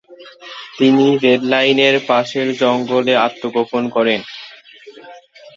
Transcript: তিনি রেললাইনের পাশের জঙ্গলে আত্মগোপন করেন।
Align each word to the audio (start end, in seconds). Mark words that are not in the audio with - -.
তিনি 0.77 1.05
রেললাইনের 1.23 1.95
পাশের 2.09 2.47
জঙ্গলে 2.61 3.13
আত্মগোপন 3.27 3.83
করেন। 3.95 4.19